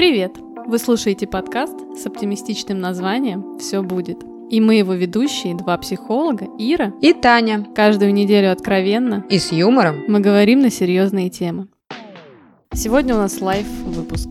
[0.00, 0.38] Привет!
[0.66, 4.16] Вы слушаете подкаст с оптимистичным названием «Все будет».
[4.48, 7.66] И мы его ведущие, два психолога, Ира и Таня.
[7.74, 11.68] Каждую неделю откровенно и с юмором мы говорим на серьезные темы.
[12.72, 14.30] Сегодня у нас live-выпуск.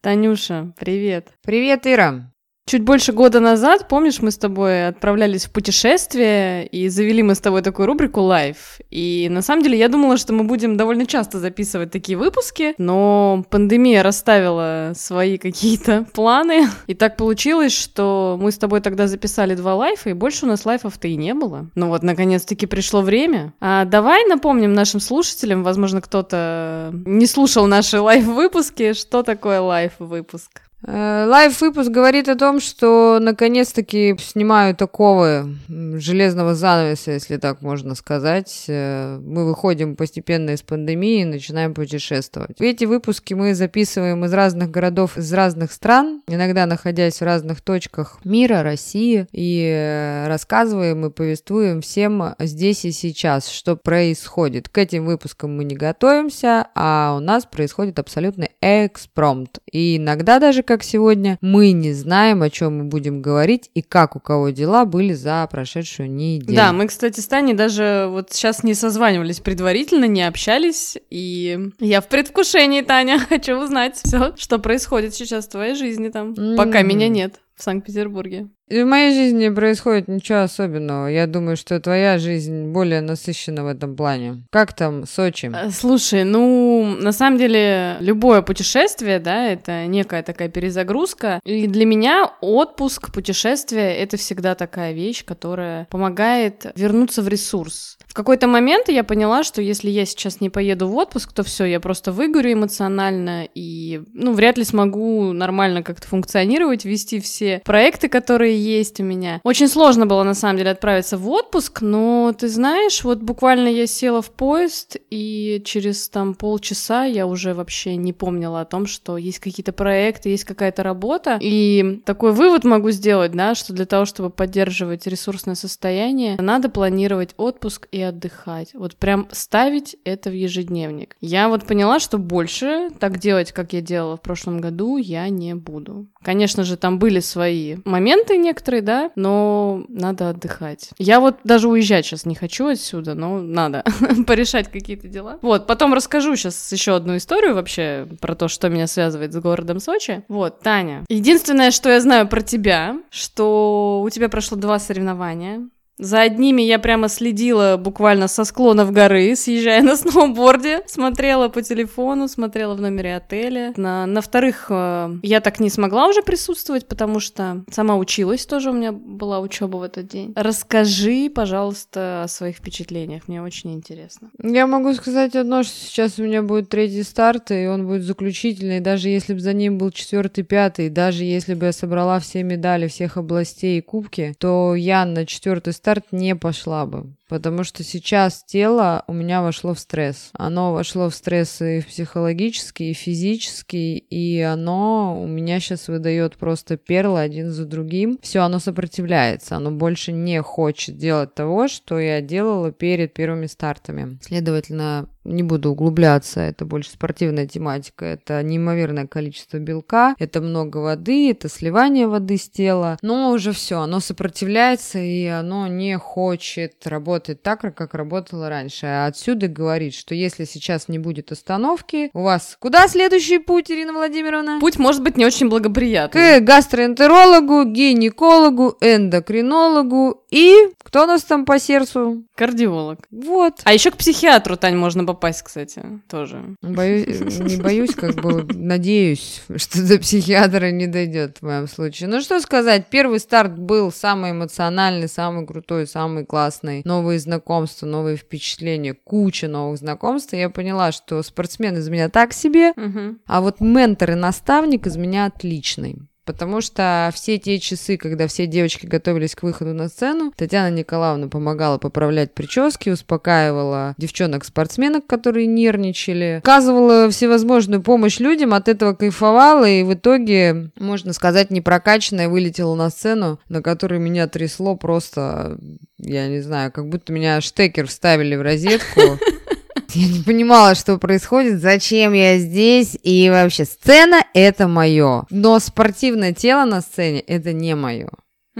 [0.00, 1.34] Танюша, привет.
[1.42, 2.32] Привет, Ира.
[2.68, 7.40] Чуть больше года назад, помнишь, мы с тобой отправлялись в путешествие и завели мы с
[7.40, 8.80] тобой такую рубрику «Live».
[8.90, 13.42] И на самом деле я думала, что мы будем довольно часто записывать такие выпуски, но
[13.48, 16.68] пандемия расставила свои какие-то планы.
[16.86, 20.48] И так получилось, что мы с тобой тогда записали два live а, и больше у
[20.48, 21.70] нас лайфов-то и не было.
[21.74, 23.54] Ну вот, наконец-таки пришло время.
[23.60, 30.67] А давай напомним нашим слушателям, возможно, кто-то не слушал наши лайф-выпуски, что такое лайф-выпуск.
[30.86, 38.64] Э, лайв-выпуск говорит о том, что наконец-таки снимаю такого железного занавеса, если так можно сказать.
[38.68, 42.60] Э, мы выходим постепенно из пандемии и начинаем путешествовать.
[42.60, 48.20] Эти выпуски мы записываем из разных городов, из разных стран, иногда находясь в разных точках
[48.24, 54.68] мира, России, и э, рассказываем и повествуем всем здесь и сейчас, что происходит.
[54.68, 59.58] К этим выпускам мы не готовимся, а у нас происходит абсолютный экспромт.
[59.72, 64.16] И иногда даже как сегодня, мы не знаем, о чем мы будем говорить и как
[64.16, 66.54] у кого дела были за прошедшую неделю.
[66.54, 72.02] Да, мы, кстати, с Таней даже вот сейчас не созванивались предварительно, не общались, и я
[72.02, 76.56] в предвкушении, Таня, хочу узнать все, что происходит сейчас в твоей жизни там, mm-hmm.
[76.56, 78.48] пока меня нет в Санкт-Петербурге.
[78.68, 81.06] И в моей жизни не происходит ничего особенного.
[81.06, 84.44] Я думаю, что твоя жизнь более насыщена в этом плане.
[84.50, 85.50] Как там Сочи?
[85.54, 91.40] Э, слушай, ну, на самом деле, любое путешествие, да, это некая такая перезагрузка.
[91.44, 97.97] И для меня отпуск, путешествие— это всегда такая вещь, которая помогает вернуться в ресурс.
[98.18, 101.78] Какой-то момент я поняла, что если я сейчас не поеду в отпуск, то все, я
[101.78, 108.58] просто выгорю эмоционально и, ну, вряд ли смогу нормально как-то функционировать, вести все проекты, которые
[108.58, 109.40] есть у меня.
[109.44, 113.86] Очень сложно было, на самом деле, отправиться в отпуск, но ты знаешь, вот буквально я
[113.86, 119.16] села в поезд, и через там полчаса я уже вообще не помнила о том, что
[119.16, 121.38] есть какие-то проекты, есть какая-то работа.
[121.40, 127.34] И такой вывод могу сделать, да, что для того, чтобы поддерживать ресурсное состояние, надо планировать
[127.36, 128.70] отпуск и отдыхать.
[128.74, 131.16] Вот прям ставить это в ежедневник.
[131.20, 135.54] Я вот поняла, что больше так делать, как я делала в прошлом году, я не
[135.54, 136.08] буду.
[136.22, 140.90] Конечно же, там были свои моменты некоторые, да, но надо отдыхать.
[140.98, 143.84] Я вот даже уезжать сейчас не хочу отсюда, но надо
[144.26, 145.38] порешать какие-то дела.
[145.42, 149.80] Вот, потом расскажу сейчас еще одну историю вообще про то, что меня связывает с городом
[149.80, 150.24] Сочи.
[150.28, 151.04] Вот, Таня.
[151.08, 155.68] Единственное, что я знаю про тебя, что у тебя прошло два соревнования.
[155.98, 162.28] За одними я прямо следила буквально со склонов горы, съезжая на сноуборде, смотрела по телефону,
[162.28, 163.72] смотрела в номере отеля.
[163.76, 168.70] На, на вторых э, я так не смогла уже присутствовать, потому что сама училась тоже,
[168.70, 170.32] у меня была учеба в этот день.
[170.36, 174.30] Расскажи, пожалуйста, о своих впечатлениях, мне очень интересно.
[174.40, 178.78] Я могу сказать одно, что сейчас у меня будет третий старт, и он будет заключительный,
[178.80, 182.86] даже если бы за ним был четвертый, пятый, даже если бы я собрала все медали
[182.86, 187.14] всех областей и кубки, то я на четвертый старт старт не пошла бы.
[187.28, 190.30] Потому что сейчас тело у меня вошло в стресс.
[190.34, 196.76] Оно вошло в стресс и психологический, и физический, и оно у меня сейчас выдает просто
[196.76, 198.18] перлы один за другим.
[198.20, 204.18] Все, оно сопротивляется, оно больше не хочет делать того, что я делала перед первыми стартами.
[204.22, 211.30] Следовательно, не буду углубляться, это больше спортивная тематика, это неимоверное количество белка, это много воды,
[211.30, 217.42] это сливание воды с тела, но уже все, оно сопротивляется и оно не хочет работать
[217.42, 218.86] так, как работало раньше.
[218.86, 223.92] А отсюда говорит, что если сейчас не будет остановки, у вас куда следующий путь, Ирина
[223.92, 224.58] Владимировна?
[224.60, 226.40] Путь может быть не очень благоприятный.
[226.40, 232.24] К гастроэнтерологу, гинекологу, эндокринологу и кто у нас там по сердцу?
[232.34, 233.00] Кардиолог.
[233.10, 233.60] Вот.
[233.64, 236.56] А еще к психиатру, Тань, можно попасть, кстати, тоже.
[236.62, 242.08] Боюсь, не боюсь, как бы надеюсь, что до психиатра не дойдет в моем случае.
[242.08, 246.82] Ну что сказать, первый старт был самый эмоциональный, самый крутой, самый классный.
[246.84, 252.32] Новые знакомства, новые впечатления, куча новых знакомств, и я поняла, что спортсмен из меня так
[252.32, 253.16] себе, угу.
[253.26, 255.98] а вот ментор и наставник из меня отличный.
[256.28, 261.28] Потому что все те часы, когда все девочки готовились к выходу на сцену, Татьяна Николаевна
[261.28, 269.82] помогала поправлять прически, успокаивала девчонок-спортсменок, которые нервничали, оказывала всевозможную помощь людям, от этого кайфовала, и
[269.82, 275.56] в итоге, можно сказать, непрокачанная вылетела на сцену, на которой меня трясло просто,
[275.96, 279.00] я не знаю, как будто меня штекер вставили в розетку.
[279.94, 285.24] Я не понимала, что происходит, зачем я здесь, и вообще сцена— это мое.
[285.30, 288.10] Но спортивное тело на сцене— это не мое.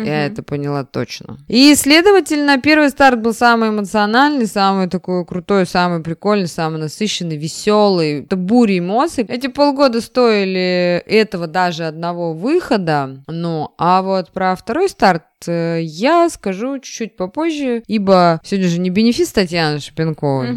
[0.04, 1.38] Я это поняла точно.
[1.48, 8.22] И, следовательно, первый старт был самый эмоциональный, самый такой крутой, самый прикольный, самый насыщенный, веселый.
[8.22, 9.24] Это буря эмоций.
[9.28, 13.22] Эти полгода стоили этого даже одного выхода.
[13.26, 18.90] Ну, а вот про второй старт э, я скажу чуть-чуть попозже, ибо сегодня же не
[18.90, 20.50] бенефис Татьяны Шапенковой.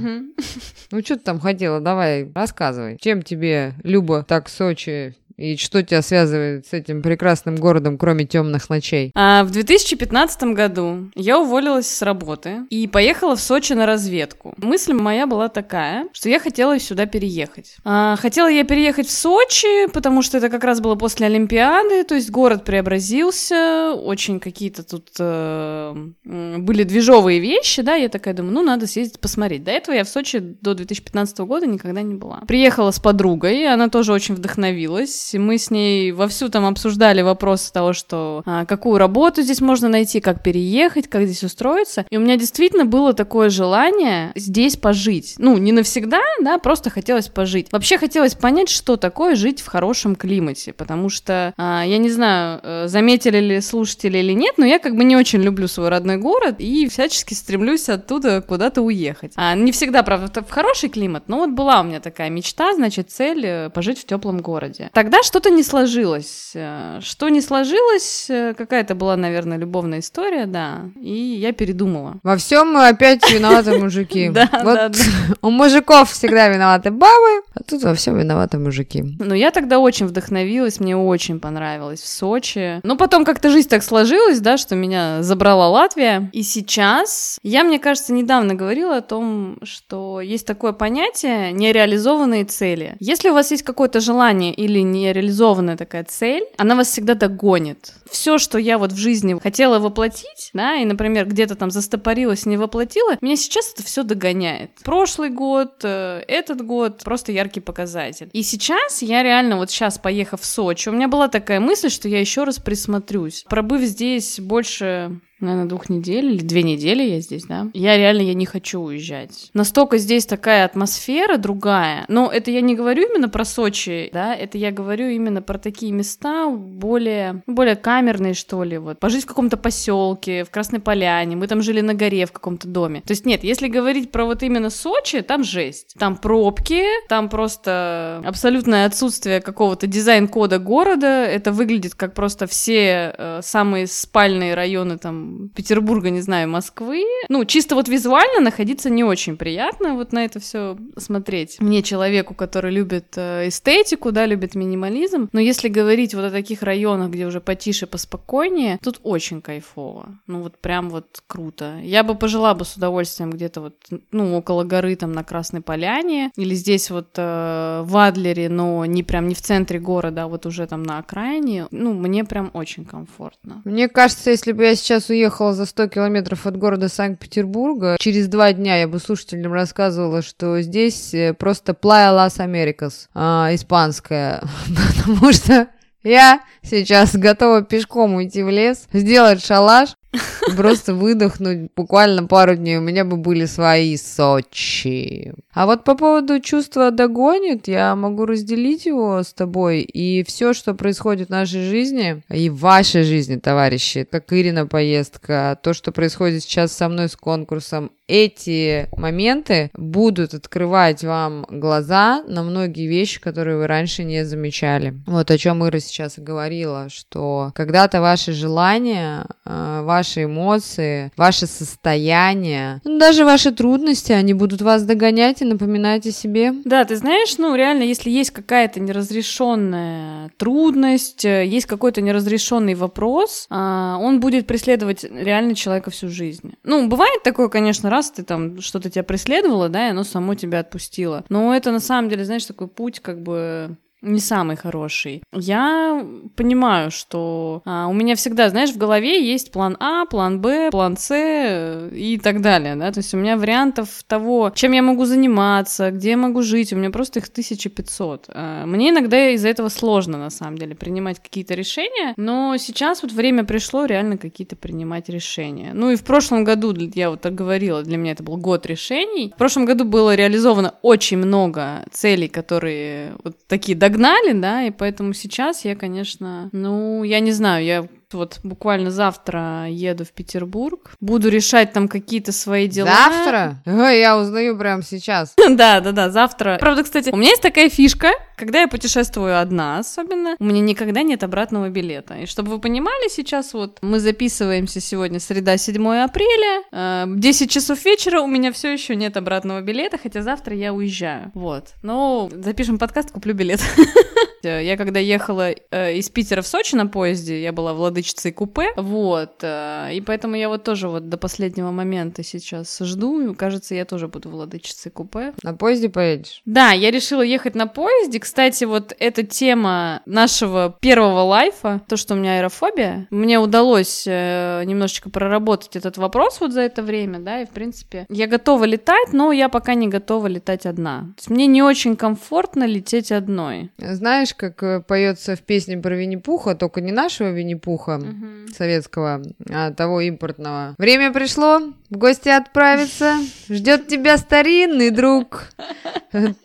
[0.91, 1.79] Ну, что ты там хотела?
[1.79, 2.97] Давай, рассказывай.
[2.99, 8.69] Чем тебе, Люба, так Сочи и что тебя связывает с этим прекрасным городом, кроме темных
[8.69, 9.11] ночей?
[9.15, 14.53] А, в 2015 году я уволилась с работы и поехала в Сочи на разведку.
[14.57, 17.75] Мысль моя была такая, что я хотела сюда переехать.
[17.83, 22.15] А, хотела я переехать в Сочи, потому что это как раз было после Олимпиады, то
[22.15, 28.61] есть город преобразился, очень какие-то тут э, были движовые вещи, да, я такая думаю, ну,
[28.61, 29.63] надо съездить посмотреть.
[29.63, 32.41] До этого я в Сочи до 2015 года никогда не была.
[32.47, 37.93] Приехала с подругой, она тоже очень вдохновилась, мы с ней вовсю там обсуждали вопрос того,
[37.93, 42.05] что а, какую работу здесь можно найти, как переехать, как здесь устроиться.
[42.09, 45.35] И у меня действительно было такое желание здесь пожить.
[45.37, 47.71] Ну, не навсегда, да, просто хотелось пожить.
[47.71, 52.59] Вообще хотелось понять, что такое жить в хорошем климате, потому что, а, я не знаю,
[52.63, 56.17] э, заметили ли слушатели или нет, но я как бы не очень люблю свой родной
[56.17, 59.33] город и всячески стремлюсь оттуда куда-то уехать.
[59.35, 63.11] А, не всегда, правда, в хороший климат, но вот была у меня такая мечта, значит,
[63.11, 64.89] цель э, пожить в теплом городе.
[64.93, 66.51] Тогда что-то не сложилось.
[66.53, 70.89] Э, что не сложилось, э, какая-то была, наверное, любовная история, да.
[71.01, 72.19] И я передумала.
[72.23, 74.31] Во всем мы опять виноваты мужики.
[74.41, 74.91] Да, да.
[75.41, 79.03] У мужиков всегда виноваты бабы, а тут во всем виноваты мужики.
[79.19, 82.79] Ну, я тогда очень вдохновилась, мне очень понравилось в Сочи.
[82.83, 86.29] Но потом как-то жизнь так сложилась, да, что меня забрала Латвия.
[86.31, 92.95] И сейчас, я, мне кажется, недавно говорила о том, что есть такое понятие нереализованные цели.
[92.99, 97.93] Если у вас есть какое-то желание или не реализованная такая цель, она вас всегда догонит.
[98.09, 102.57] Все, что я вот в жизни хотела воплотить, да, и, например, где-то там застопорилась, не
[102.57, 104.71] воплотила, меня сейчас это все догоняет.
[104.83, 108.29] Прошлый год, э, этот год, просто яркий показатель.
[108.33, 112.07] И сейчас я реально вот сейчас, поехав в Сочи, у меня была такая мысль, что
[112.07, 113.45] я еще раз присмотрюсь.
[113.49, 117.67] Пробыв здесь больше наверное, двух недель или две недели я здесь, да.
[117.73, 119.49] Я реально, я не хочу уезжать.
[119.53, 122.05] Настолько здесь такая атмосфера другая.
[122.07, 125.91] Но это я не говорю именно про Сочи, да, это я говорю именно про такие
[125.91, 128.99] места более, более камерные, что ли, вот.
[128.99, 133.01] Пожить в каком-то поселке, в Красной Поляне, мы там жили на горе в каком-то доме.
[133.01, 135.95] То есть нет, если говорить про вот именно Сочи, там жесть.
[135.97, 141.25] Там пробки, там просто абсолютное отсутствие какого-то дизайн-кода города.
[141.25, 147.03] Это выглядит как просто все э, самые спальные районы там Петербурга, не знаю, Москвы.
[147.29, 151.59] Ну, чисто вот визуально находиться не очень приятно вот на это все смотреть.
[151.59, 155.29] Мне, человеку, который любит э, эстетику, да, любит минимализм.
[155.31, 160.19] Но если говорить вот о таких районах, где уже потише, поспокойнее, тут очень кайфово.
[160.27, 161.79] Ну, вот прям вот круто.
[161.81, 163.75] Я бы пожила бы с удовольствием где-то вот,
[164.11, 169.03] ну, около горы там на Красной Поляне, или здесь вот э, в Адлере, но не
[169.03, 171.67] прям не в центре города, а вот уже там на окраине.
[171.71, 173.61] Ну, мне прям очень комфортно.
[173.65, 177.97] Мне кажется, если бы я сейчас уехала уехала за 100 километров от города Санкт-Петербурга.
[177.99, 183.49] Через два дня я бы слушателям рассказывала, что здесь э, просто Playa Las Americas, а,
[183.53, 184.41] испанская,
[184.97, 185.67] потому что
[186.03, 189.89] я сейчас готова пешком уйти в лес, сделать шалаш,
[190.57, 195.33] Просто выдохнуть буквально пару дней, у меня бы были свои Сочи.
[195.53, 199.81] А вот по поводу чувства догонит, я могу разделить его с тобой.
[199.81, 205.57] И все, что происходит в нашей жизни, и в вашей жизни, товарищи, как Ирина поездка,
[205.61, 212.43] то, что происходит сейчас со мной с конкурсом, эти моменты будут открывать вам глаза на
[212.43, 214.93] многие вещи, которые вы раньше не замечали.
[215.07, 222.81] Вот о чем Ира сейчас говорила, что когда-то ваши желания, э, ваши эмоции, ваше состояние,
[222.83, 226.53] ну, даже ваши трудности, они будут вас догонять и напоминать о себе.
[226.65, 233.45] Да, ты знаешь, ну реально, если есть какая-то неразрешенная трудность, э, есть какой-то неразрешенный вопрос,
[233.51, 236.53] а, он будет преследовать реально человека всю жизнь.
[236.63, 240.61] Ну, бывает такое, конечно, раз ты там что-то тебя преследовало, да, и оно само тебя
[240.61, 241.23] отпустило.
[241.29, 245.21] Но это на самом деле, знаешь, такой путь как бы не самый хороший.
[245.31, 246.05] Я
[246.35, 250.97] понимаю, что а, у меня всегда, знаешь, в голове есть план А, план Б, план
[250.97, 255.05] С э, и так далее, да, то есть у меня вариантов того, чем я могу
[255.05, 258.25] заниматься, где я могу жить, у меня просто их 1500.
[258.29, 263.11] А, мне иногда из-за этого сложно, на самом деле, принимать какие-то решения, но сейчас вот
[263.11, 265.71] время пришло реально какие-то принимать решения.
[265.73, 269.31] Ну и в прошлом году, я вот так говорила, для меня это был год решений.
[269.35, 275.13] В прошлом году было реализовано очень много целей, которые вот такие догнали, да, и поэтому
[275.13, 280.91] сейчас я, конечно, ну, я не знаю, я вот буквально завтра еду в Петербург.
[280.99, 282.89] Буду решать там какие-то свои дела.
[282.89, 283.61] Завтра?
[283.65, 285.35] Ой, я узнаю прямо сейчас.
[285.61, 286.57] Да, да, да, завтра.
[286.59, 291.03] Правда, кстати, у меня есть такая фишка, когда я путешествую одна особенно, у меня никогда
[291.03, 292.15] нет обратного билета.
[292.15, 296.63] И чтобы вы понимали, сейчас вот мы записываемся сегодня среда 7 апреля,
[297.05, 301.31] 10 э, часов вечера, у меня все еще нет обратного билета, хотя завтра я уезжаю.
[301.33, 301.73] Вот.
[301.83, 303.61] Ну, запишем подкаст, куплю билет.
[304.47, 309.39] Я когда ехала э, из Питера в Сочи на поезде, я была владычицей купе, вот,
[309.41, 313.85] э, и поэтому я вот тоже вот до последнего момента сейчас жду, и кажется, я
[313.85, 315.33] тоже буду владычицей купе.
[315.43, 316.41] На поезде поедешь?
[316.45, 318.19] Да, я решила ехать на поезде.
[318.19, 324.63] Кстати, вот эта тема нашего первого лайфа, то, что у меня аэрофобия, мне удалось э,
[324.65, 329.13] немножечко проработать этот вопрос вот за это время, да, и в принципе я готова летать,
[329.13, 331.01] но я пока не готова летать одна.
[331.01, 333.71] То есть мне не очень комфортно лететь одной.
[333.77, 338.53] Знаешь, знаешь, как э, поется в песне про Винни-Пуха, только не нашего Винни-Пуха угу.
[338.55, 340.75] советского, а того импортного.
[340.77, 341.59] Время пришло
[341.89, 343.17] в гости отправиться.
[343.49, 345.45] Ждет тебя старинный друг.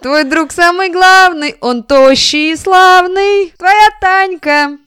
[0.01, 3.53] Твой друг самый главный, он тощий и славный.
[3.57, 4.79] Твоя Танька.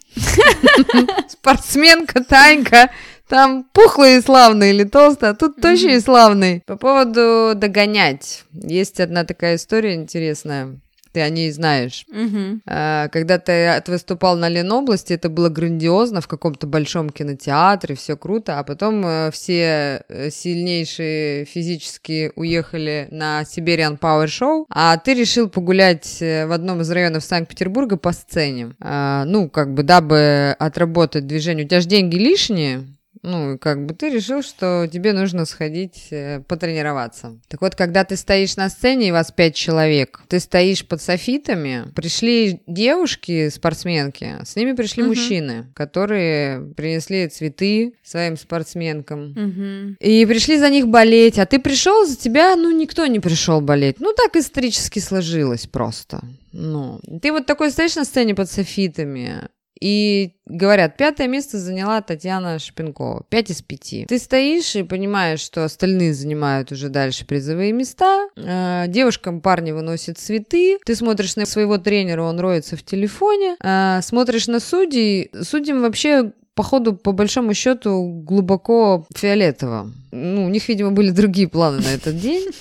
[1.28, 2.90] Спортсменка Танька.
[3.28, 6.64] Там пухлый и славный или толстый, а тут тощий и славный.
[6.66, 8.44] По поводу догонять.
[8.54, 10.80] Есть одна такая история интересная
[11.12, 12.06] ты о ней знаешь.
[12.10, 12.62] Угу.
[12.66, 18.64] когда ты выступал на Ленобласти, это было грандиозно в каком-то большом кинотеатре, все круто, а
[18.64, 26.22] потом э, все э, сильнейшие физически уехали на Siberian Power Show, а ты решил погулять
[26.22, 28.76] э, в одном из районов Санкт-Петербурга по сцене.
[28.80, 31.66] А, ну, как бы, дабы отработать движение.
[31.66, 32.88] У тебя же деньги лишние,
[33.22, 37.40] ну, как бы ты решил, что тебе нужно сходить э, потренироваться.
[37.48, 41.86] Так вот, когда ты стоишь на сцене, и вас пять человек, ты стоишь под софитами,
[41.96, 45.10] пришли девушки, спортсменки, с ними пришли угу.
[45.10, 49.32] мужчины, которые принесли цветы своим спортсменкам.
[49.32, 49.96] Угу.
[50.00, 53.98] И пришли за них болеть, а ты пришел, за тебя, ну, никто не пришел болеть.
[54.00, 56.22] Ну, так исторически сложилось просто.
[56.52, 59.50] Ну, ты вот такой стоишь на сцене под софитами,
[59.80, 63.26] и говорят, пятое место заняла Татьяна Шипенкова.
[63.30, 64.06] Пять из пяти.
[64.08, 68.28] Ты стоишь и понимаешь, что остальные занимают уже дальше призовые места.
[68.36, 70.80] Э, девушкам парни выносят цветы.
[70.86, 73.56] Ты смотришь на своего тренера, он роется в телефоне.
[73.64, 75.32] Э, смотришь на судей.
[75.42, 79.94] Судьям вообще походу, по большому счету, глубоко фиолетово.
[80.12, 82.48] Ну, у них, видимо, были другие планы на этот день.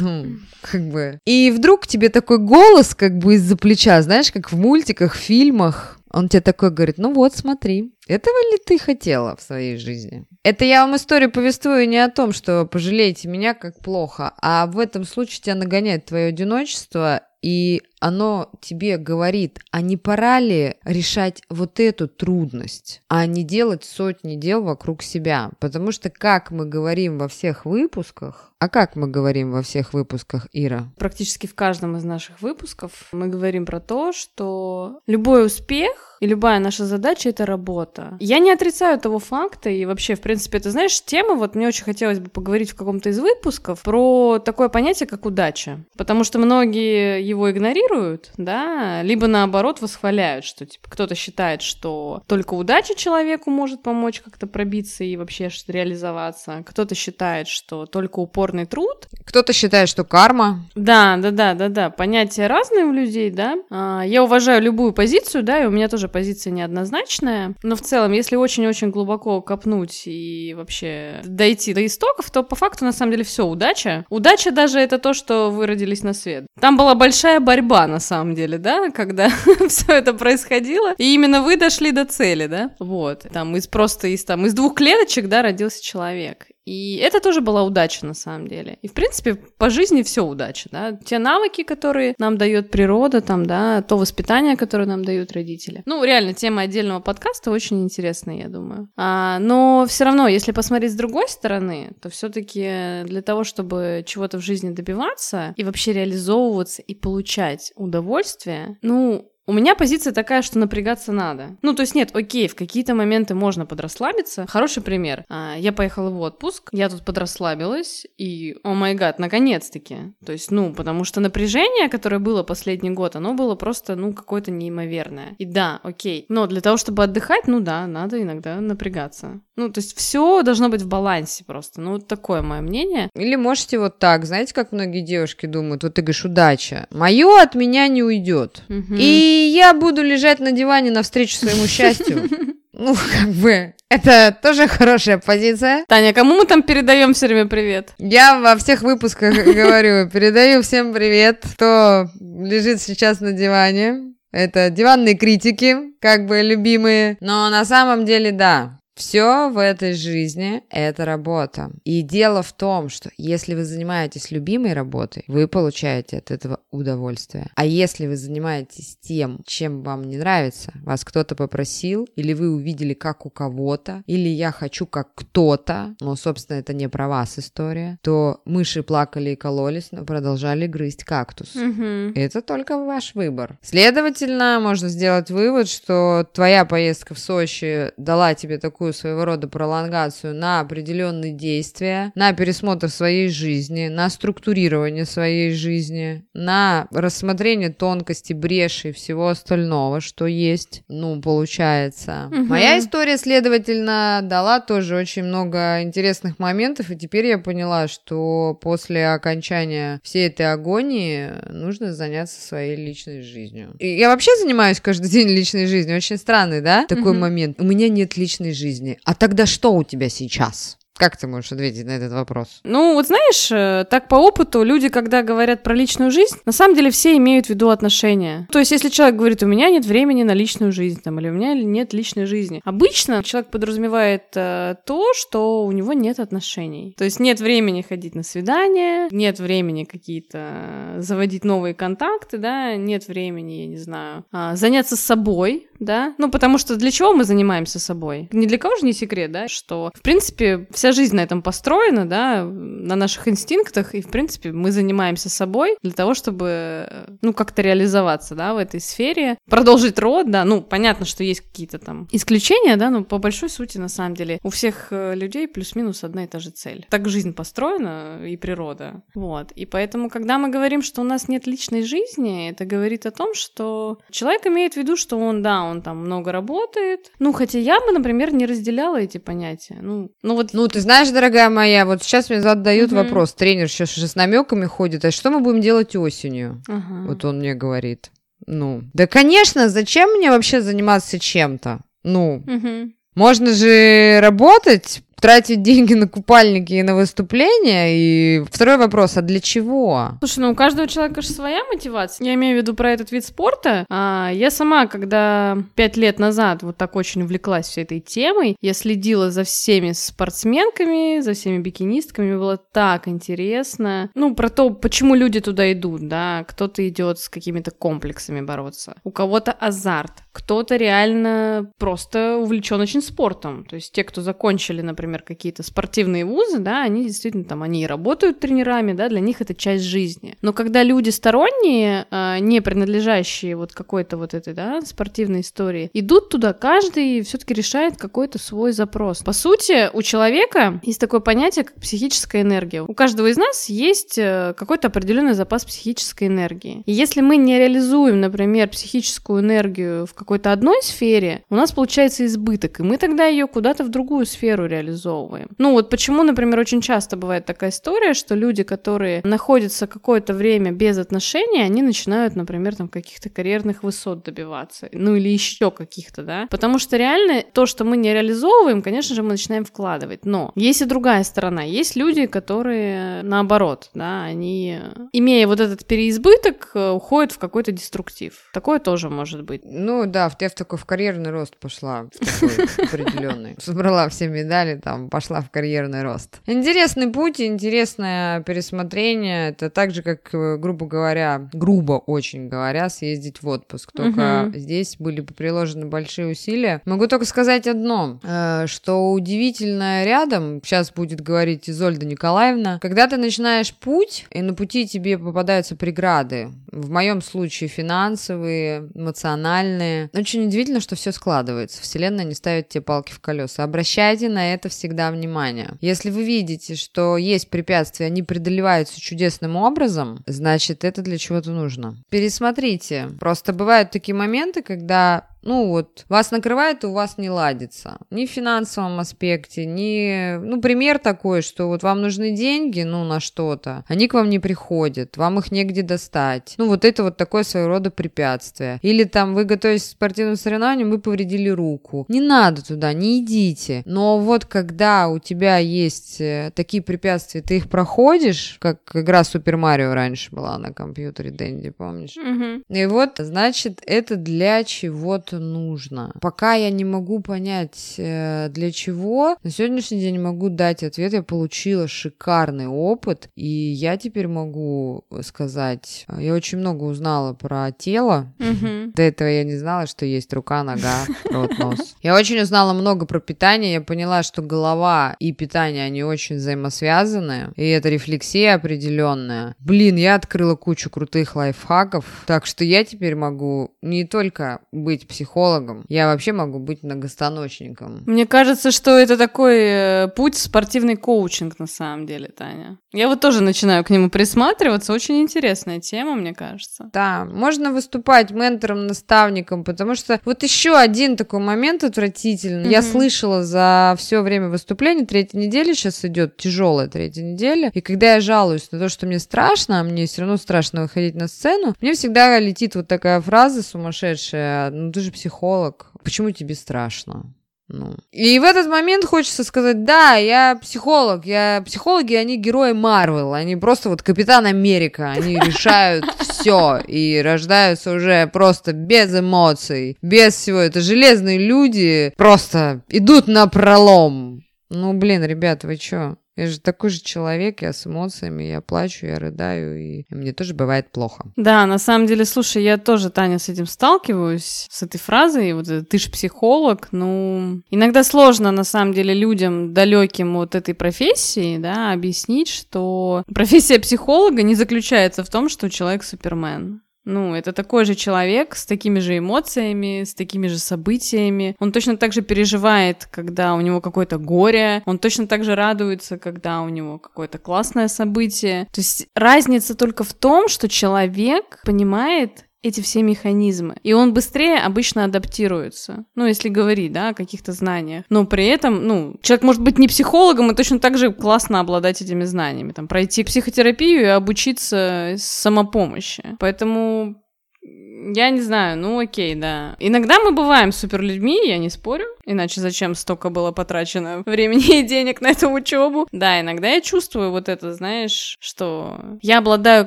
[0.00, 0.26] Ну,
[0.60, 1.18] как бы.
[1.24, 5.98] И вдруг тебе такой голос, как бы из-за плеча, знаешь, как в мультиках, фильмах.
[6.12, 10.26] Он тебе такой говорит, ну вот, смотри, этого ли ты хотела в своей жизни?
[10.42, 14.78] Это я вам историю повествую не о том, что пожалейте меня как плохо, а в
[14.78, 21.40] этом случае тебя нагоняет твое одиночество, и оно тебе говорит, а не пора ли решать
[21.48, 25.52] вот эту трудность, а не делать сотни дел вокруг себя.
[25.60, 30.46] Потому что, как мы говорим во всех выпусках, а как мы говорим во всех выпусках,
[30.52, 30.88] Ира?
[30.96, 36.60] Практически в каждом из наших выпусков мы говорим про то, что любой успех и любая
[36.60, 38.16] наша задача— это работа.
[38.20, 41.82] Я не отрицаю того факта, и вообще, в принципе, это, знаешь, тема, вот мне очень
[41.82, 45.84] хотелось бы поговорить в каком-то из выпусков про такое понятие, как удача.
[45.96, 47.91] Потому что многие его игнорируют,
[48.36, 54.46] да, либо наоборот восхваляют, что типа кто-то считает, что только удача человеку может помочь как-то
[54.46, 56.62] пробиться и вообще реализоваться.
[56.66, 59.08] Кто-то считает, что только упорный труд.
[59.26, 60.66] Кто-то считает, что карма.
[60.74, 61.90] Да, да, да, да, да.
[61.90, 63.56] Понятия разные у людей, да.
[63.70, 67.54] А, я уважаю любую позицию, да, и у меня тоже позиция неоднозначная.
[67.62, 72.84] Но в целом, если очень-очень глубоко копнуть и вообще дойти до истоков, то по факту
[72.84, 74.04] на самом деле все удача.
[74.08, 76.46] Удача даже это то, что вы родились на свет.
[76.60, 79.28] Там была большая борьба на самом деле, да, когда
[79.68, 82.70] все это происходило, и именно вы дошли до цели, да.
[82.78, 83.26] Вот.
[83.32, 86.46] Там из просто из там из двух клеточек, да, родился человек.
[86.64, 88.78] И это тоже была удача на самом деле.
[88.82, 90.92] И в принципе по жизни все удача, да.
[90.92, 95.82] Те навыки, которые нам дает природа, там, да, то воспитание, которое нам дают родители.
[95.86, 98.88] Ну, реально, тема отдельного подкаста очень интересная, я думаю.
[98.96, 104.38] А, но все равно, если посмотреть с другой стороны, то все-таки для того, чтобы чего-то
[104.38, 110.58] в жизни добиваться и вообще реализовываться и получать удовольствие, ну, у меня позиция такая, что
[110.58, 111.56] напрягаться надо.
[111.62, 114.46] Ну, то есть нет, окей, в какие-то моменты можно подрасслабиться.
[114.48, 115.24] Хороший пример.
[115.28, 120.14] А, я поехала в отпуск, я тут подрасслабилась, и, о май гад, наконец-таки.
[120.24, 124.50] То есть, ну, потому что напряжение, которое было последний год, оно было просто, ну, какое-то
[124.50, 125.34] неимоверное.
[125.38, 126.26] И да, окей.
[126.28, 129.40] Но для того, чтобы отдыхать, ну да, надо иногда напрягаться.
[129.56, 131.80] Ну, то есть все должно быть в балансе просто.
[131.80, 133.10] Ну, вот такое мое мнение.
[133.14, 136.86] Или можете вот так, знаете, как многие девушки думают, вот ты говоришь, удача.
[136.90, 138.62] Мое от меня не уйдет.
[138.68, 138.96] Мгм.
[138.98, 142.28] И я буду лежать на диване навстречу своему счастью.
[142.74, 145.84] Ну, как бы, это тоже хорошая позиция.
[145.86, 147.92] Таня, кому мы там передаем все время привет?
[147.98, 154.14] Я во всех выпусках говорю, передаю всем привет, кто лежит сейчас на диване.
[154.32, 157.18] Это диванные критики, как бы любимые.
[157.20, 161.72] Но на самом деле, да, все в этой жизни– это работа.
[161.82, 167.50] И дело в том, что если вы занимаетесь любимой работой, вы получаете от этого удовольствие.
[167.56, 172.94] А если вы занимаетесь тем, чем вам не нравится, вас кто-то попросил, или вы увидели
[172.94, 177.98] как у кого-то, или я хочу как кто-то, но, собственно, это не про вас история,
[178.02, 181.56] то мыши плакали и кололись, но продолжали грызть кактус.
[181.56, 182.12] Мгм.
[182.14, 183.58] Это только ваш выбор.
[183.62, 190.34] Следовательно, можно сделать вывод, что твоя поездка в Сочи дала тебе такую своего рода пролонгацию
[190.34, 198.90] на определенные действия, на пересмотр своей жизни, на структурирование своей жизни, на рассмотрение тонкости, бреши
[198.90, 202.28] и всего остального, что есть, ну, получается.
[202.30, 202.46] Мгм.
[202.48, 209.08] Моя история, следовательно, дала тоже очень много интересных моментов, и теперь я поняла, что после
[209.08, 213.74] окончания всей этой агонии нужно заняться своей личной жизнью.
[213.78, 215.96] И я вообще занимаюсь каждый день личной жизнью.
[215.96, 217.20] Очень странный, да, такой Мгм.
[217.20, 217.60] момент.
[217.60, 218.71] У меня нет личной жизни.
[219.04, 220.78] А тогда что у тебя сейчас?
[220.94, 222.60] Как ты можешь ответить на этот вопрос?
[222.64, 226.76] Ну, вот знаешь, э, так по опыту, люди, когда говорят про личную жизнь, на самом
[226.76, 228.46] деле все имеют в виду отношения.
[228.52, 231.32] То есть, если человек говорит, у меня нет времени на личную жизнь, там, или у
[231.32, 236.94] меня нет личной жизни, обычно человек подразумевает э, то, что у него нет отношений.
[236.96, 242.76] То есть, нет времени ходить на свидания, нет времени какие-то э, заводить новые контакты, да,
[242.76, 247.24] нет времени, я не знаю, а, заняться собой, да, ну, потому что для чего мы
[247.24, 248.28] занимаемся собой?
[248.32, 252.06] Ни для кого же не секрет, да, что, в принципе, вся жизнь на этом построена,
[252.06, 257.32] да, на наших инстинктах, и, в принципе, мы занимаемся собой для того, чтобы, э, ну,
[257.32, 262.08] как-то реализоваться, да, в этой сфере, продолжить род, да, ну, понятно, что есть какие-то там
[262.12, 266.24] исключения, да, но по большой сути, на самом деле, у всех э, людей плюс-минус одна
[266.24, 266.86] и та же цель.
[266.90, 271.46] Так жизнь построена и природа, вот, и поэтому, когда мы говорим, что у нас нет
[271.46, 275.71] личной жизни, это говорит о том, что человек имеет в виду, что он, да, он
[275.80, 280.50] там много работает, ну, хотя я бы, например, не разделяла эти понятия, ну, ну вот
[280.52, 283.04] Ну, ты знаешь, дорогая моя, вот сейчас мне задают Мгм.
[283.04, 283.32] вопрос.
[283.32, 285.04] Тренер сейчас уже с намеками ходит.
[285.04, 286.62] А что мы будем делать осенью?
[286.68, 287.04] Ага.
[287.06, 288.10] Вот он мне говорит.
[288.46, 291.80] Ну, да, конечно, зачем мне вообще заниматься чем-то?
[292.02, 292.94] Ну, Мгм.
[293.14, 297.96] можно же работать, тратить деньги на купальники и на выступления.
[297.96, 300.10] И второй вопрос, а для чего?
[300.18, 302.26] Слушай, ну у каждого человека же своя мотивация.
[302.26, 303.86] Я имею в виду про этот вид спорта.
[303.88, 308.74] А, я сама, когда пять лет назад вот так очень увлеклась всей этой темой, я
[308.74, 314.10] следила за всеми спортсменками, за всеми бикинистками, мне было так интересно.
[314.16, 316.44] Ну, про то, почему люди туда идут, да.
[316.48, 323.64] Кто-то идет с какими-то комплексами бороться, у кого-то азарт, кто-то реально просто увлечен очень спортом.
[323.64, 327.86] То есть те, кто закончили, например, какие-то спортивные вузы, да, они действительно там, они и
[327.86, 330.36] работают тренерами, да, для них это часть жизни.
[330.40, 336.30] Но когда люди сторонние, а, не принадлежащие вот какой-то вот этой, да, спортивной истории, идут
[336.30, 339.22] туда, каждый все-таки решает какой-то свой запрос.
[339.22, 342.82] По сути, у человека есть такое понятие, как психическая энергия.
[342.82, 346.82] У каждого из нас есть э, какой-то определенный запас психической энергии.
[346.86, 352.24] И если мы не реализуем, например, психическую энергию в какой-то одной сфере, у нас получается
[352.26, 354.66] избыток, и мы тогда ее куда-то в другую сферу
[355.02, 355.48] реализовываем.
[355.58, 360.72] Ну вот почему, например, очень часто бывает такая история, что люди, которые находятся какое-то время
[360.72, 366.46] без отношений, они начинают, например, там каких-то карьерных высот добиваться, ну или еще каких-то, да,
[366.50, 370.82] потому что реально то, что мы не реализовываем, конечно же, мы начинаем вкладывать, но есть
[370.82, 374.78] и другая сторона, есть люди, которые наоборот, да, они,
[375.12, 378.50] имея вот этот переизбыток, э, уходят в какой-то деструктив.
[378.52, 379.62] Такое тоже может быть.
[379.64, 383.56] Ну да, я в такой в карьерный рост пошла, в такой определенный.
[383.58, 386.40] Собрала все медали там там пошла в карьерный рост.
[386.44, 389.48] Интересный путь, интересное пересмотрение.
[389.48, 393.90] Это так же, как, э, грубо говоря, грубо очень говоря, съездить в отпуск.
[393.92, 394.58] Только угу.
[394.58, 396.82] здесь были приложены большие усилия.
[396.84, 403.16] Могу только сказать одно, э, что удивительно рядом, сейчас будет говорить Изольда Николаевна, когда ты
[403.16, 410.10] начинаешь путь, и на пути тебе попадаются преграды, в моем случае финансовые, эмоциональные.
[410.12, 411.80] Очень удивительно, что все складывается.
[411.80, 413.62] Вселенная не ставит тебе палки в колеса.
[413.62, 415.74] Обращайте на это всегда внимание.
[415.80, 421.96] Если вы видите, что есть препятствия, они преодолеваются чудесным образом, значит, это для чего-то нужно.
[422.10, 423.08] Пересмотрите.
[423.20, 427.98] Просто бывают такие моменты, когда ну вот, вас накрывает, и у вас не ладится.
[428.10, 430.36] Ни в финансовом аспекте, ни...
[430.38, 434.38] Ну, пример такой, что вот вам нужны деньги, ну, на что-то, они к вам не
[434.38, 436.54] приходят, вам их негде достать.
[436.58, 438.78] Ну, вот это вот такое своего рода препятствие.
[438.82, 442.04] Или там вы готовитесь к спортивным соревнованиям, вы повредили руку.
[442.08, 443.82] Не надо туда, не идите.
[443.84, 449.56] Но вот когда у тебя есть э, такие препятствия, ты их проходишь, как игра Супер
[449.56, 452.16] Марио раньше была на компьютере, Дэнди, помнишь?
[452.16, 452.76] Угу.
[452.76, 456.12] И вот, значит, это для чего-то что нужно.
[456.20, 461.14] Пока я не могу понять, э, для чего, на сегодняшний день могу дать ответ.
[461.14, 467.72] Я получила шикарный опыт, и я теперь могу сказать, э, я очень много узнала про
[467.72, 468.30] тело.
[468.38, 468.92] Угу.
[468.94, 471.96] До этого я не знала, что есть рука, нога, рот, нос.
[472.02, 473.72] Я очень узнала много про питание.
[473.72, 477.52] Я поняла, что голова и питание, они очень взаимосвязаны.
[477.56, 479.54] И это рефлексия определенная.
[479.60, 482.04] Блин, я открыла кучу крутых лайфхаков.
[482.26, 485.84] Так что я теперь могу не только быть психологом, психологом.
[485.88, 488.02] Я вообще могу быть многостаночником.
[488.06, 492.78] Мне кажется, что это такой э, путь спортивный коучинг на самом деле, Таня.
[492.92, 494.92] Я вот тоже начинаю к нему присматриваться.
[494.92, 496.90] Очень интересная тема, мне кажется.
[496.92, 502.66] Да, можно выступать ментором, наставником, потому что вот еще один такой момент отвратительный.
[502.66, 502.72] Mm-hmm.
[502.72, 508.14] Я слышала за все время выступления, третья неделя сейчас идет, тяжелая третья неделя, и когда
[508.14, 511.74] я жалуюсь на то, что мне страшно, а мне все равно страшно выходить на сцену,
[511.80, 517.32] мне всегда летит вот такая фраза сумасшедшая, ну ты же психолог, почему тебе страшно?
[517.72, 517.96] Ну.
[518.12, 523.56] И в этот момент хочется сказать, да, я психолог, я психологи, они герои Марвел, они
[523.56, 530.58] просто вот Капитан Америка, они решают все и рождаются уже просто без эмоций, без всего.
[530.58, 534.42] Это железные люди просто идут на пролом.
[534.68, 536.16] Ну, блин, ребят, вы чё?
[536.36, 540.54] Я же такой же человек, я с эмоциями, я плачу, я рыдаю, и мне тоже
[540.54, 541.30] бывает плохо.
[541.36, 545.66] Да, на самом деле, слушай, я тоже, Таня, с этим сталкиваюсь, с этой фразой, вот
[545.66, 551.92] ты же психолог, ну, иногда сложно, на самом деле, людям, далеким от этой профессии, да,
[551.92, 556.82] объяснить, что профессия психолога не заключается в том, что человек супермен.
[557.04, 561.56] Ну, это такой же человек с такими же эмоциями, с такими же событиями.
[561.58, 564.82] Он точно так же переживает, когда у него какое-то горе.
[564.86, 568.68] Он точно так же радуется, когда у него какое-то классное событие.
[568.72, 573.76] То есть разница только в том, что человек понимает эти все механизмы.
[573.82, 576.04] И он быстрее обычно адаптируется.
[576.14, 578.04] Ну, если говорить, да, о каких-то знаниях.
[578.08, 582.00] Но при этом, ну, человек может быть не психологом и точно так же классно обладать
[582.02, 582.72] этими знаниями.
[582.72, 586.36] Там, пройти психотерапию и обучиться самопомощи.
[586.38, 587.21] Поэтому
[587.62, 589.76] я не знаю, ну окей, да.
[589.78, 592.06] Иногда мы бываем суперлюдьми, я не спорю.
[592.24, 596.08] Иначе зачем столько было потрачено времени и денег на эту учебу?
[596.12, 599.86] Да, иногда я чувствую вот это, знаешь, что я обладаю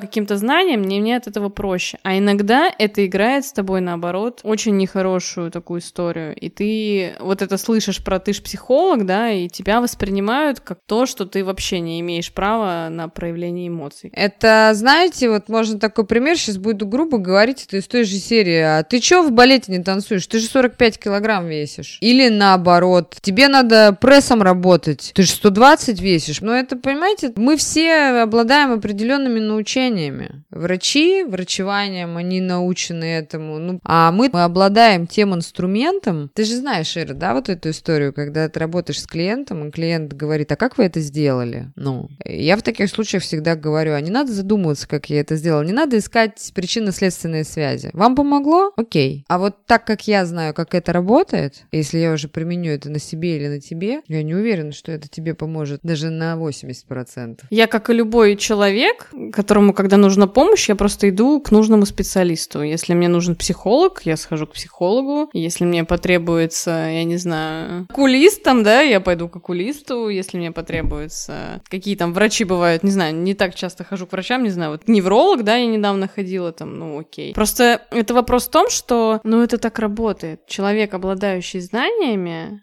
[0.00, 1.98] каким-то знанием, мне, мне от этого проще.
[2.02, 6.34] А иногда это играет с тобой, наоборот, очень нехорошую такую историю.
[6.34, 11.06] И ты вот это слышишь про ты ж психолог, да, и тебя воспринимают как то,
[11.06, 14.10] что ты вообще не имеешь права на проявление эмоций.
[14.12, 18.60] Это, знаете, вот можно такой пример, сейчас буду грубо говорить, это из той же серии,
[18.60, 20.26] а ты чё в балете не танцуешь?
[20.26, 21.98] Ты же 45 килограмм весишь.
[22.00, 26.40] Или наоборот, тебе надо прессом работать, ты же 120 весишь.
[26.40, 30.44] Но это, понимаете, мы все обладаем определенными научениями.
[30.50, 33.58] Врачи, врачеванием, они научены этому.
[33.58, 36.30] Ну, а мы, мы обладаем тем инструментом.
[36.34, 40.12] Ты же знаешь, Ира, да, вот эту историю, когда ты работаешь с клиентом, и клиент
[40.12, 41.70] говорит, а как вы это сделали?
[41.76, 45.62] Ну, я в таких случаях всегда говорю, а не надо задумываться, как я это сделала,
[45.62, 47.55] не надо искать причинно-следственные связи.
[47.92, 48.72] Вам помогло?
[48.76, 49.24] Окей.
[49.28, 52.98] А вот так как я знаю, как это работает, если я уже применю это на
[52.98, 57.40] себе или на тебе, я не уверена, что это тебе поможет даже на 80%.
[57.50, 62.62] Я, как и любой человек, которому, когда нужна помощь, я просто иду к нужному специалисту.
[62.62, 65.30] Если мне нужен психолог, я схожу к психологу.
[65.32, 70.08] Если мне потребуется, я не знаю, окулистом, да, я пойду к окулисту.
[70.08, 71.62] Если мне потребуется...
[71.68, 74.88] Какие там врачи бывают, не знаю, не так часто хожу к врачам, не знаю, вот
[74.88, 77.32] невролог, да, я недавно ходила там, ну окей.
[77.34, 80.46] Просто это вопрос в том, что, ну, это так работает.
[80.46, 82.62] Человек, обладающий знаниями,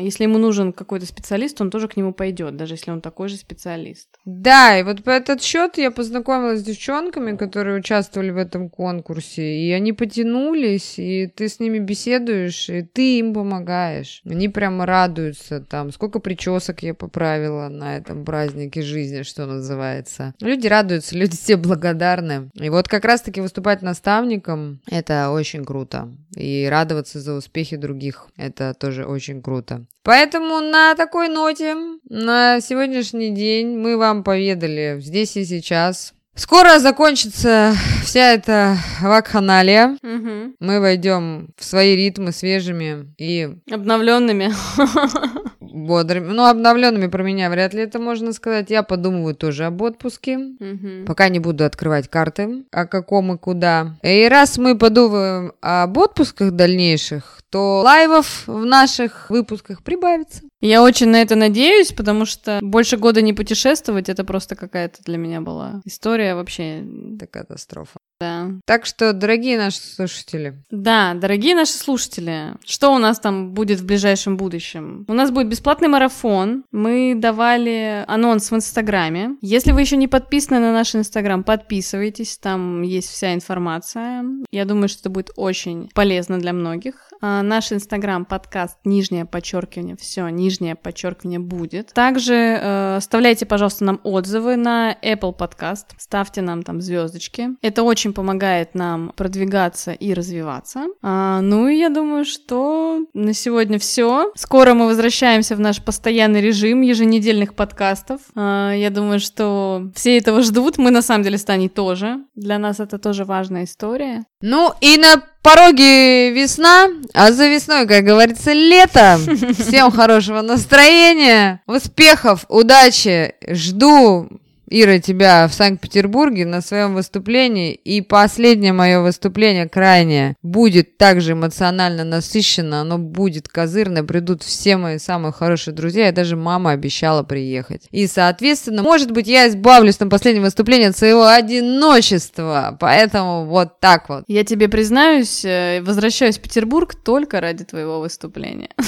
[0.00, 3.36] если ему нужен какой-то специалист, он тоже к нему пойдет, даже если он такой же
[3.36, 4.08] специалист.
[4.24, 9.42] Да, и вот по этот счет я познакомилась с девчонками, которые участвовали в этом конкурсе,
[9.42, 14.22] и они потянулись, и ты с ними беседуешь, и ты им помогаешь.
[14.24, 20.34] Они прямо радуются там, сколько причесок я поправила на этом празднике жизни, что называется.
[20.40, 22.50] Люди радуются, люди все благодарны.
[22.54, 26.08] И вот как раз-таки выступать наставником, это очень круто.
[26.36, 29.57] И радоваться за успехи других, это тоже очень круто.
[30.02, 31.76] Поэтому на такой ноте,
[32.08, 39.98] на сегодняшний день мы вам поведали здесь и сейчас Скоро закончится вся эта вакханалия.
[40.04, 40.54] Угу.
[40.60, 44.52] Мы войдем в свои ритмы свежими и Обновленными.
[45.86, 46.32] бодрыми.
[46.32, 48.70] Ну, обновленными про меня вряд ли это можно сказать.
[48.70, 50.38] Я подумываю тоже об отпуске.
[50.38, 51.04] Мгм.
[51.06, 53.98] Пока не буду открывать карты, о каком и куда.
[54.02, 60.42] И раз мы подумываем об отпусках дальнейших, то лайвов в наших выпусках прибавится.
[60.60, 65.16] Я очень на это надеюсь, потому что больше года не путешествовать, это просто какая-то для
[65.16, 68.00] меня была история вообще, Это катастрофа.
[68.20, 68.50] Да.
[68.64, 73.86] Так что, дорогие наши слушатели, Да, дорогие наши слушатели, что у нас там будет в
[73.86, 75.04] ближайшем будущем?
[75.08, 76.64] У нас будет бесплатный марафон.
[76.72, 79.36] Мы давали анонс в Инстаграме.
[79.40, 84.24] Если вы еще не подписаны на наш Инстаграм, подписывайтесь, там есть вся информация.
[84.50, 87.08] Я думаю, что это будет очень полезно для многих.
[87.20, 91.92] А, наш Инстаграм, подкаст, нижнее подчеркивание, все, нижнее подчеркивание будет.
[91.92, 97.50] Также э, оставляйте, пожалуйста, нам отзывы на Apple Podcast, ставьте нам там звездочки.
[97.60, 100.86] Это очень помогает нам продвигаться и развиваться.
[101.02, 104.32] А, ну и я думаю, что на сегодня все.
[104.34, 108.20] Скоро мы возвращаемся в наш постоянный режим еженедельных подкастов.
[108.34, 110.78] А, я думаю, что все этого ждут.
[110.78, 112.18] Мы на самом деле с Таней тоже.
[112.34, 114.24] Для нас это тоже важная история.
[114.40, 119.18] Ну и на пороге весна, а за весной, как говорится, лето.
[119.58, 123.34] Всем хорошего настроения, успехов, удачи.
[123.48, 124.28] Жду,
[124.70, 127.72] Ира, тебя в Санкт-Петербурге на своем выступлении.
[127.72, 132.82] И последнее мое выступление крайнее будет также эмоционально насыщенно.
[132.82, 134.02] Оно будет козырное.
[134.02, 136.08] Придут все мои самые хорошие друзья.
[136.08, 137.88] И даже мама обещала приехать.
[137.90, 142.76] И, соответственно, может быть, я избавлюсь на последнем выступлении от своего одиночества.
[142.78, 144.24] Поэтому вот так вот.
[144.28, 148.70] Я тебе признаюсь, э, возвращаюсь в Петербург только ради твоего выступления.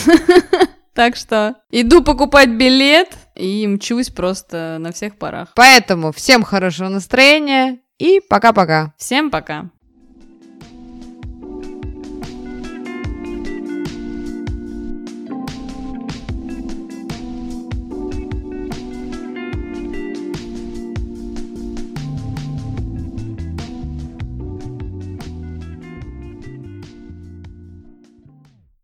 [0.93, 3.09] Так что иду покупать билет
[3.41, 5.49] и мчусь просто на всех парах.
[5.57, 8.95] Поэтому всем хорошего настроения и пока-пока.
[8.99, 9.71] Всем пока!